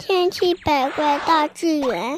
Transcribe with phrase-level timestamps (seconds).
[0.00, 2.16] 千奇百怪大自然，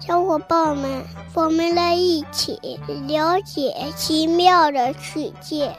[0.00, 1.02] 小伙伴们，
[1.34, 2.56] 我们来一起
[3.08, 5.74] 了解奇妙的世界。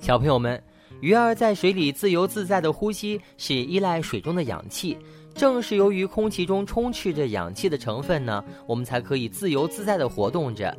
[0.00, 0.62] 小朋友们，
[1.00, 4.96] 鱼儿在水里自由自在的呼吸，是依赖水中的氧气。
[5.34, 10.72] 正是由于空气中充斥着氧气的成分呢，我们才可以自由自在的活动着。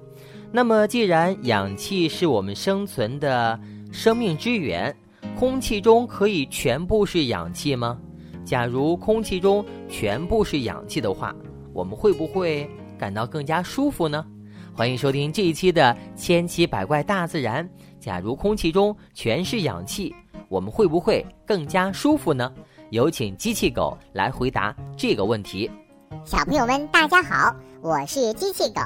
[0.55, 3.59] 那么，既然氧气是我们生存的
[3.91, 4.95] 生命之源，
[5.37, 7.97] 空气中可以全部是氧气吗？
[8.45, 11.35] 假如空气中全部是氧气的话，
[11.73, 14.25] 我们会不会感到更加舒服呢？
[14.73, 17.67] 欢迎收听这一期的《千奇百怪大自然》。
[17.99, 20.15] 假如空气中全是氧气，
[20.47, 22.49] 我们会不会更加舒服呢？
[22.91, 25.69] 有请机器狗来回答这个问题。
[26.23, 28.79] 小朋友们，大家好，我是机器狗。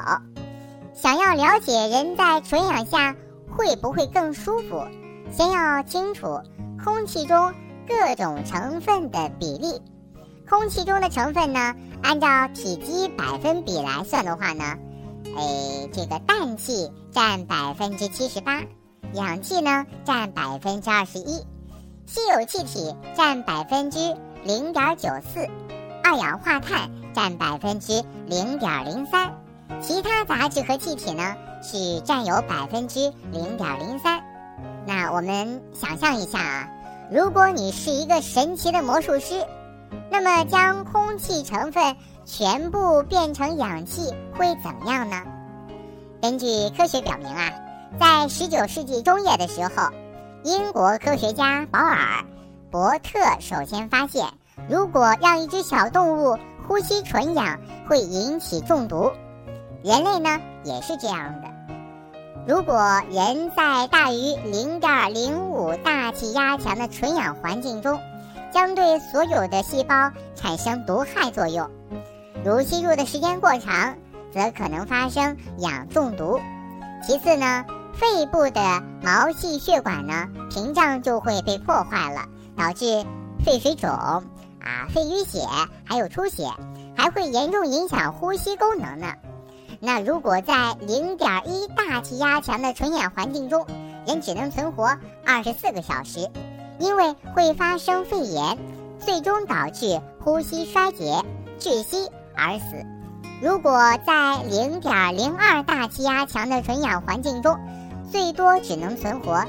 [1.02, 3.16] 想要了解人在纯氧下
[3.55, 4.85] 会不会更舒服，
[5.31, 6.41] 先要清楚
[6.84, 7.54] 空气中
[7.87, 9.82] 各种成分的比例。
[10.49, 14.76] 空气中的成分呢，按照体积百分比来算的话呢，
[15.37, 18.62] 哎，这个氮气占百分之七十八，
[19.13, 21.46] 氧气呢占百分之二十一，
[22.07, 23.99] 稀有气体占百分之
[24.43, 25.48] 零点九四，
[26.04, 29.34] 二氧化碳占百分之零点零三。
[29.81, 34.21] 其他杂质和气体呢，是占有百分之零点零三。
[34.85, 36.70] 那我们想象一下啊，
[37.12, 39.45] 如果你是一个神奇的魔术师，
[40.09, 45.21] 那么将空气成分全部变成氧气会怎么样呢？
[46.21, 47.51] 根据科学表明啊，
[47.99, 49.90] 在十九世纪中叶的时候，
[50.43, 51.95] 英国科学家保尔·
[52.70, 54.25] 伯特首先发现，
[54.67, 59.09] 如果让一只小动物呼吸纯氧，会引起中毒。
[59.84, 61.48] 人类呢也是这样的。
[62.48, 68.00] 如果人在大于零点零五大气压强的纯氧环境中，
[68.52, 71.70] 将对所有的细胞产生毒害作用。
[72.44, 73.96] 如吸入的时间过长，
[74.34, 76.40] 则可能发生氧中毒。
[77.06, 82.26] 其次呢，肺部的毛细血管呢屏障就会被破坏了，
[82.58, 83.06] 导致
[83.46, 85.40] 肺水肿啊、肺淤血，
[85.86, 86.50] 还有出血，
[86.98, 89.14] 还会严重影响呼吸功能呢。
[89.81, 93.66] 那如果在零点一大气压强的纯氧环境中，
[94.06, 96.29] 人只能存活二十四个小时，
[96.79, 98.57] 因为会发生肺炎，
[99.00, 101.23] 最终导致呼吸衰竭、
[101.59, 102.85] 窒息而死。
[103.41, 103.72] 如果
[104.06, 107.57] 在零点零二大气压强的纯氧环境中，
[108.11, 109.46] 最多只能存活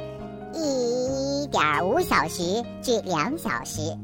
[0.54, 3.98] 一点五小时至两小时，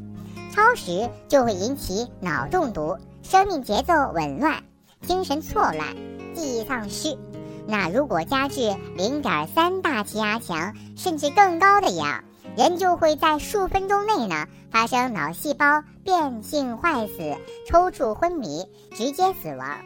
[0.53, 4.61] 超时就会引起脑中毒、生命节奏紊乱、
[5.03, 5.95] 精神错乱。
[6.37, 7.19] 记忆丧失。
[7.67, 12.23] 那如果加至零点三大气压强，甚至更高的氧，
[12.57, 17.35] 人就会在数分钟内呢发生脑细胞变性坏死、
[17.67, 18.65] 抽搐昏迷，
[18.95, 19.79] 直接死亡。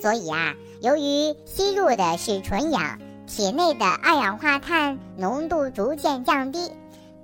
[0.00, 6.70] 所以啊，由于吸入的是纯氧，体内的二氧化碳浓度逐渐降低。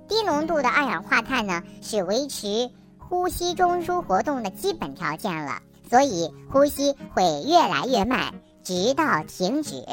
[0.07, 2.69] 低浓度的二氧化碳呢，是维持
[2.99, 8.34] 呼吸中枢活动的基本条件了，所以呼吸会越来越慢。
[8.65, 9.85] 直到停止，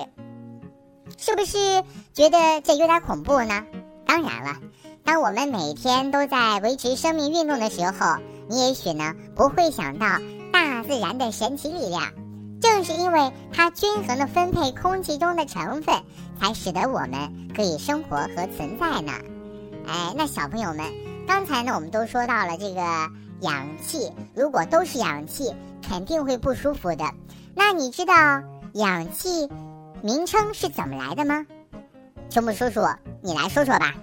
[1.19, 1.59] 是不是
[2.15, 3.67] 觉得这有点恐怖呢？
[4.07, 4.57] 当然了，
[5.05, 8.17] 当我们每天都在维持生命运动的时候，
[8.49, 10.07] 你也许呢不会想到
[10.55, 12.03] 大自然的神奇力量。
[12.63, 15.95] 正是因为它均衡的分配空气中的成分，
[16.41, 19.13] 才使得我们可以生活和存在呢。
[19.87, 20.87] 哎，那小朋友们，
[21.27, 22.81] 刚才呢我们都说到了这个
[23.43, 25.55] 氧气，如果都是氧气，
[25.87, 27.05] 肯定会不舒服的。
[27.55, 28.15] 那你知道？
[28.75, 29.29] 氧气
[30.03, 31.45] 名称是怎么来的吗？
[32.31, 32.81] 秋木叔叔，
[33.21, 33.95] 你来说说吧。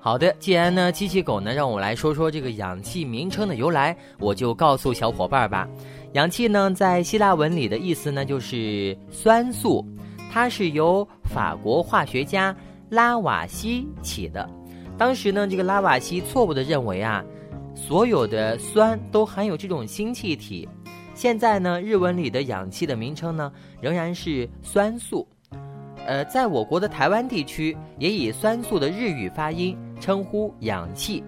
[0.00, 5.68] 好的，既然呢，机器狗呢让我来说说这个氧气名称的由来，我就告诉小伙伴吧。
[6.12, 9.84] 氧气呢，在希腊文里的意思呢就是酸素，
[10.32, 12.56] 它是由法国化学家
[12.88, 14.48] 拉瓦锡起的。
[14.96, 17.22] 当时呢，这个拉瓦锡错误的认为啊，
[17.74, 20.66] 所有的酸都含有这种氢气体。
[21.18, 25.26] 现在呢，日文里的氧气的名称呢仍然是酸素，
[26.06, 31.24] 呃，在我国的台湾地区也以酸素的日语发音称呼氧气。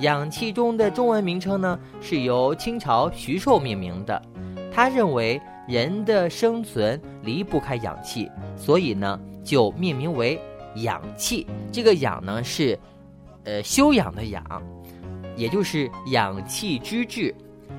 [0.00, 4.22] 氧气中的中文名称呢是由清朝徐寿命名的，
[4.72, 10.40] 他认为人的生存离不开氧气，所以呢就命名为
[10.76, 11.46] 氧气。
[11.70, 12.78] 这个氧呢是，
[13.44, 14.42] 呃，修养的养，
[15.36, 17.34] 也就是氧气之质。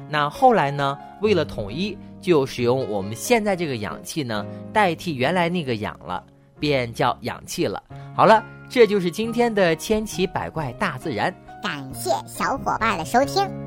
[0.10, 0.98] 那后来呢？
[1.22, 6.24] 为了统一，就使用我们现在这个氧气呢，代替原来那个氧了，
[6.60, 7.82] 便叫氧气了。
[8.16, 11.34] 好了，这就是今天的千奇百怪大自然。
[11.64, 13.67] 感谢小伙伴的收听。